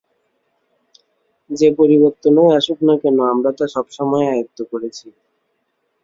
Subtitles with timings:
[1.49, 5.07] যে পরিবর্তনই আসুক না কেন আমরা তা সবসময় আয়ত্ত করেছি।